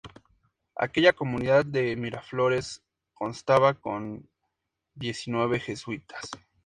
[0.75, 2.81] Aquella comunidad de Miraflores
[3.13, 4.27] constaba con
[4.95, 6.27] diecinueve jesuitas.